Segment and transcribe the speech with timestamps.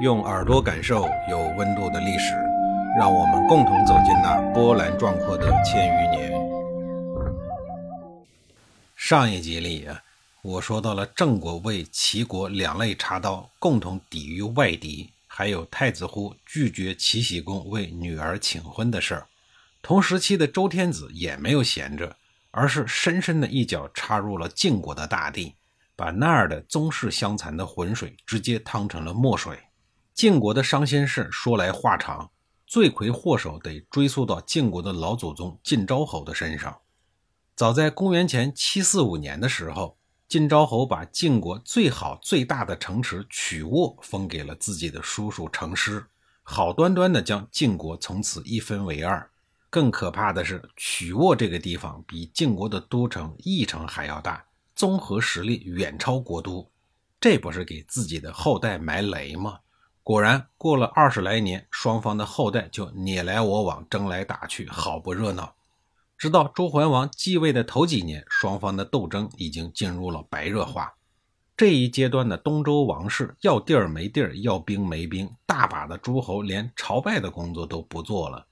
[0.00, 2.34] 用耳朵感受有温度的历史，
[2.98, 6.32] 让我们共同走进那波澜壮阔的千余年。
[8.96, 10.02] 上一集里啊，
[10.40, 19.26] 我说到了郑国为齐国两肋插刀，共同抵御外敌，还有太子忽拒绝齐僖公为女儿请婚的事儿。
[19.82, 22.16] 同时期的周天子也没有闲着，
[22.50, 25.56] 而是深深的一脚插入了晋国的大地。
[25.94, 29.58] 把那儿的宗室相残的浑水直接趟成了墨水。
[30.20, 32.30] 晋国的伤心事说来话长，
[32.66, 36.78] 罪魁祸首得追溯到晋国的老祖宗晋昭侯的身上。
[37.56, 39.96] 早在公元前七四五年的时候，
[40.28, 46.04] 晋昭侯把晋国最好最大的城池曲沃封给了自己的叔叔成师，
[46.42, 49.30] 好端端的将晋国从此一分为二。
[49.70, 54.44] 更可怕的是，曲沃这个地方比晋国的都城翼城还要大。
[54.76, 56.70] 综合实力远超国都，
[57.18, 59.60] 这不是给自己的后代埋雷吗？
[60.02, 65.54] 果然，过了二十来年，双方的后代就你来我往，争来打去，好不热闹。
[66.16, 70.94] 直到周桓王继位的头几年，双方的斗争已经进入了白热化。
[71.56, 78.46] 这一阶段的东周王室要地儿没地儿，要兵没兵，大把的诸侯连朝拜的工作都不做了。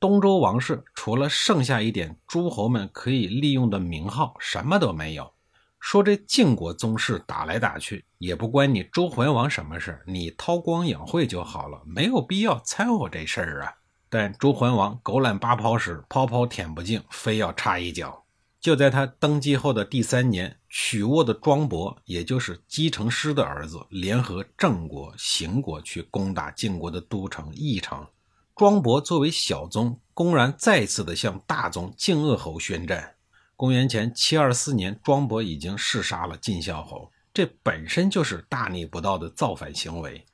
[0.00, 5.32] 东周王室除了剩下一点诸侯们可以利用的名号，什么都没有。
[5.80, 13.74] 说这晋国宗室打来打去也不关你周桓王什么事你韬光养晦就好了，没有必要掺和这事儿啊。
[14.10, 18.24] 但周桓王狗揽八泡时，泡泡舔不净，非要插一脚。
[18.60, 28.04] 就在他登基后的第三年，曲沃的庄伯，也就是姬成师的儿子，联合郑国、邢国去攻打晋国的都城翼城。
[28.56, 33.14] 庄伯作为小宗，公然再次的向大宗晋鄂侯宣战。
[33.58, 40.24] 公元前七二四年，庄伯已经弑杀了晋孝侯，这本身就是大逆不道的造反行为。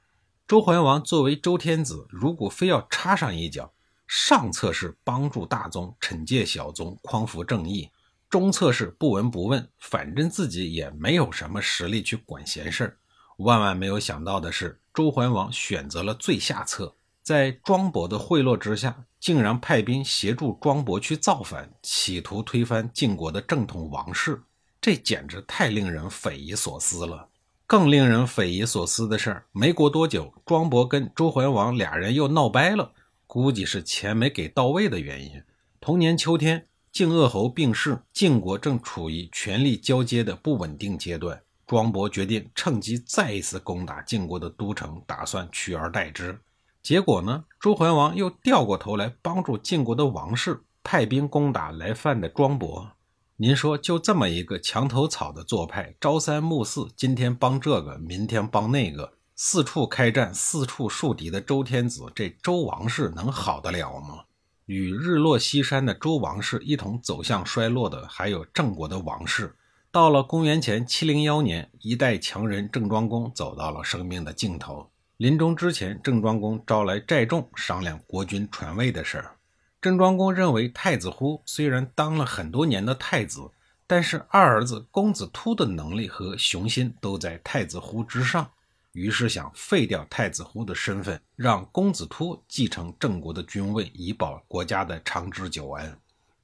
[0.47, 3.73] 周桓王作为周天子，如果非要插上一脚，
[4.07, 7.89] 上策是帮助大宗惩戒小宗，匡扶正义；
[8.29, 12.99] 中策是不闻不问，反正自己也没有什么实力去管闲事儿。
[13.39, 16.95] 万万没有想到的是，周桓王选择了最下策。
[17.23, 24.43] 在庄伯的贿赂之下，竟然派兵协助庄伯去造反，企图推翻晋国的正统王室，
[24.83, 27.31] 这简直太令人匪夷所思了。
[27.67, 32.93] 更令人匪夷所思的是，没过多久，庄伯跟周桓王俩人又闹掰了，
[33.27, 35.43] 估计是钱没给到位的原因。
[35.81, 46.39] 同年秋天，晋鄂侯病逝，晋国正处于权力交接的不稳定阶段，庄伯决定趁机再一次攻打晋国的都城，打算取而代之。
[46.85, 47.47] 结果呢？
[47.59, 52.91] 周桓王又掉过头来帮助晋国的王室，派兵攻打来犯的庄伯。
[53.37, 64.25] 您说，就这么一个墙头草的做派，朝三暮四，今天帮这个，明天帮那个，四处开战，四处树敌的周天子，这周王室能好得了吗？
[64.67, 69.57] 与日落西山的周王室一同走向衰落的，还有郑国的王室。
[69.91, 74.91] 到了公元前七零幺年，一代强人郑庄公走到了生命的尽头。
[75.17, 79.37] 临终之前，郑庄公招来寨众商量国君传位的事儿。
[79.81, 83.49] 郑庄公认为太子忽虽然当了很多年的太子，
[83.87, 88.51] 但是二儿子公子突的能力和雄心都在太子忽之上，
[88.91, 95.97] 于是想废掉太子忽的身份，让公子突继承郑国的君位，以保国家的长治久安。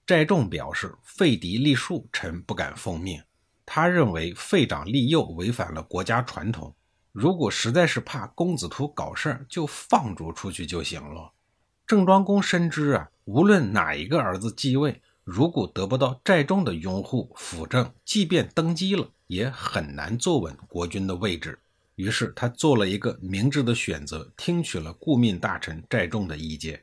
[0.06, 3.20] 寨众表示废嫡立庶，臣不敢奉命。
[3.66, 6.72] 他认为废长立幼违反了国家传统。
[7.12, 11.32] 如果实在是怕公子突搞事儿，就放逐出去就行了。
[11.86, 21.58] 郑庄公深知啊，无论哪一个儿子继位，如果得不到寨众的拥护辅政，即便登基了，也很难坐稳国君的位置。
[21.96, 26.80] 于是他做了一个明智的选择，听取了顾命大臣寨众的意见，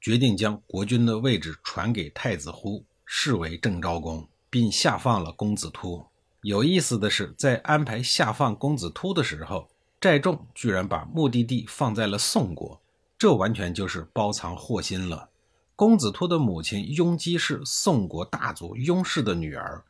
[0.00, 6.04] 决定将国君的位置传给太子忽，视为郑昭公，并下放了公子突。
[6.46, 9.68] 有意思的是，在安排下放公子突的时候，
[10.00, 12.80] 寨众居然把目的地放在了宋国，
[13.18, 15.28] 这完全就是包藏祸心了。
[15.74, 19.82] 公子突的母亲雍姬是宋国大族雍氏的女儿，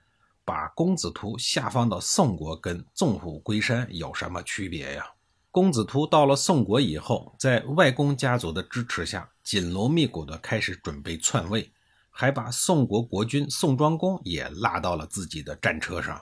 [0.47, 5.05] 把公子突下放到宋国，跟纵虎归山有什么区别呀？
[5.51, 11.71] 公子突到了宋国以后，在外公家族的支持下，紧锣密鼓地开始准备篡位，
[12.09, 16.19] 还把宋国国君宋庄公也拉到了自己的战车上。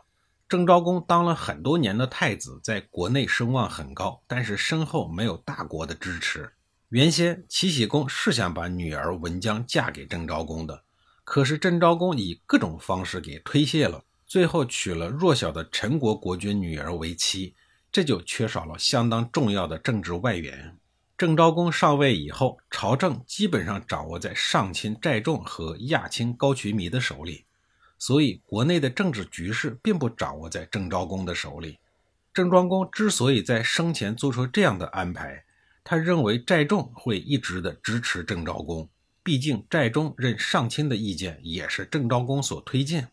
[0.54, 6.48] 郑昭公当了很多年的太子，在国内声望很高，但是身后没有大国的支持。
[6.90, 10.84] 原先齐僖公是想把女儿文姜嫁给郑昭公的，
[11.24, 17.56] 可是郑昭公以各种方式给推卸了，最后娶了弱小的陈国国君女儿为妻，
[17.90, 20.78] 这就缺少了相当重要的政治外援。
[21.18, 27.44] 郑昭公上位以后，朝政基本上掌握在上卿寨仲和亚卿高渠弥的手里，
[27.98, 31.78] 所以国内的政治局势并不掌握在郑昭公的手里。
[32.32, 35.44] 郑庄公之所以在生前做出这样的安排，
[35.84, 38.88] 他认为寨仲会一直的支持郑昭公，
[39.22, 43.08] 毕竟寨中任上卿的意见也是郑昭公所推荐。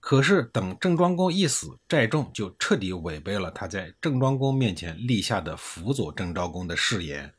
[0.00, 7.32] 可是，等郑庄公一死，寨仲就彻底违背了他在郑庄公面前立下的辅佐郑昭公的誓言，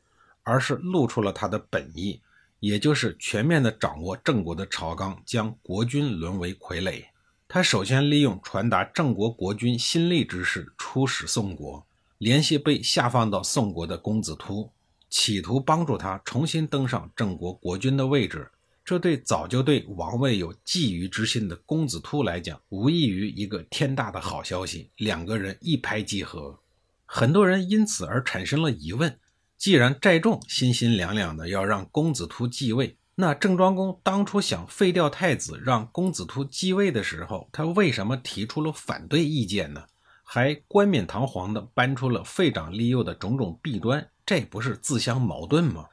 [0.44, 2.22] 而是露出了他的本意，
[2.64, 7.04] 也就是全面的掌握郑国的朝纲，将国君沦为傀儡。
[7.46, 14.70] 他首先利用传达郑国国君新立之事，出使宋国，联系被下放到宋国的公子突，
[15.10, 18.50] 企图帮助他重新登上郑国国君的位置。
[18.82, 24.88] 这对早就对王位有觊觎之心的公子突来讲，无异于一个天大的好消息。
[24.96, 26.58] 两个人一拍即合，
[27.04, 29.18] 很多人因此而产生了疑问：
[29.64, 39.82] 既然寨仲心心两两的要让公子突继位，那郑庄公当初想废掉太子，让公子突继位的时候，他为什么提出了反对意见呢？
[40.22, 45.86] 还冠冕堂皇的搬出了废长立幼的种种弊端，这不是自相矛盾吗？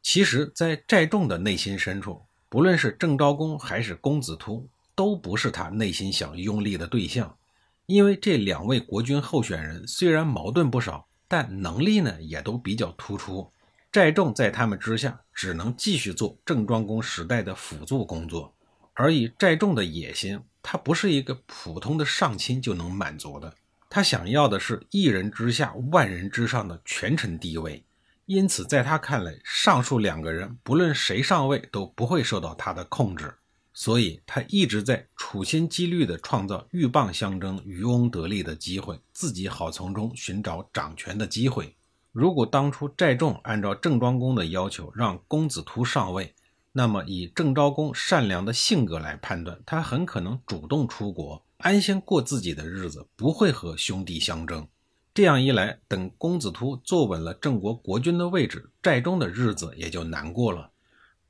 [0.00, 7.36] 其实，在寨众的内心深处，不论是郑昭公还是公子突，都不是他内心想拥立的对象，
[7.84, 13.52] 因为这两位国君候选人虽然矛盾不少，但能力呢也都比较突出。
[13.92, 18.54] 寨仲在他们之下，只能继续做郑庄公时代的辅助工作。
[18.94, 23.54] 而以寨仲的野心，他不是一个普通的上卿就能满足的，
[23.88, 27.84] 他想要的是一人之下、万人之上的权臣地位。
[28.26, 33.32] 因此，在他看来，上述两个人不论谁上位都不会受到他的控制，
[33.78, 41.76] 所以他一直在处心积虑地创造鹬蚌相争、渔翁得利的机会，自己好从中寻找掌权的机会。
[42.10, 46.34] 如果当初寨仲按照郑庄公的要求让公子突上位，
[46.72, 54.66] 那么以郑昭公善良的性格来判断，他很可能主动出国，安心过自己的日子，不会和兄弟相争。
[55.14, 60.72] 这样一来，等公子突坐稳了郑国国君的位置，寨中的日子也就难过了。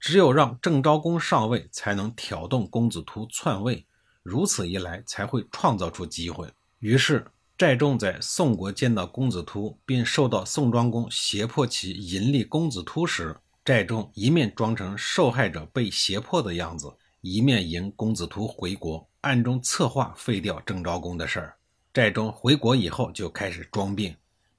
[0.00, 3.86] 只有让郑昭公上位，才能挑动公子突篡位，
[4.22, 6.48] 如此一来，才会创造出机会。
[6.78, 21.56] 于是，寨中在宋国见到公子突，并受到宋庄公胁迫其迎立公子突时，寨中一面装成受害者被胁迫的样子，一面迎公子突回国，暗中策划废掉郑昭公的事儿。
[21.92, 24.14] 寨中回国以后就开始装病，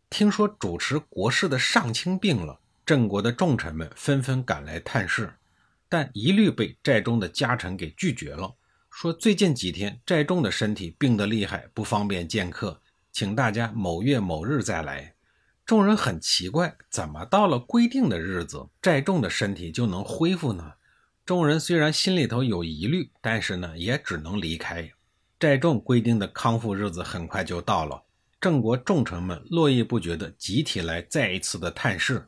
[0.09, 2.59] 听说主持国事的上卿病了，
[2.89, 5.31] 郑国的重臣们纷纷赶来探视，
[5.87, 8.55] 但一律被寨中的家臣给拒绝了，
[8.89, 12.81] 说最近几天寨中的身体病得厉害，不方便见客，
[13.11, 15.13] 请大家某月某日再来。
[15.67, 20.73] 众人很奇怪，怎么到了规定的日子，寨中的身体就能恢复呢？
[21.27, 24.91] 众人虽然心里头有疑虑，但是呢，也只能离开。
[25.39, 28.01] 寨众规定的康复日子很快就到了，
[28.41, 32.27] 郑国重臣们络绎不绝地集体来再一次的探视。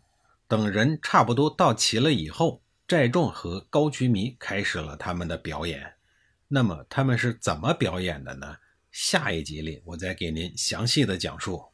[0.51, 5.93] 等人差不多到齐了以后，寨众和高渠弥开始了他们的表演。
[6.49, 8.57] 那么他们是怎么表演的呢？
[8.91, 11.70] 下一集里我再给您详细的讲述。